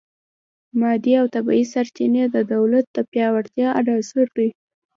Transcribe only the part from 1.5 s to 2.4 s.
سرچینې د